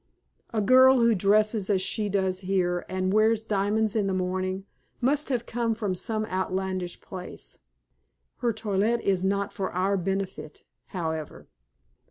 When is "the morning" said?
4.07-4.65